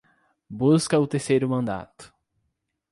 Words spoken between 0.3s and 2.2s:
Busca o terceiro mandato